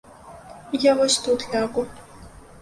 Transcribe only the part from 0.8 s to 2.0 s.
Я вось тут лягу.